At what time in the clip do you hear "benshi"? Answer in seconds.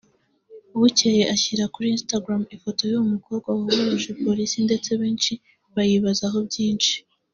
5.01-5.33